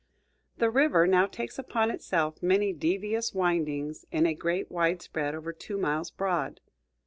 The 0.57 0.71
river 0.71 1.05
now 1.05 1.27
takes 1.27 1.59
upon 1.59 1.91
itself 1.91 2.41
many 2.41 2.73
devious 2.73 3.35
windings 3.35 4.03
in 4.11 4.25
a 4.25 4.33
great 4.33 4.71
widespread 4.71 5.35
over 5.35 5.53
two 5.53 5.77
miles 5.77 6.09
broad. 6.09 6.59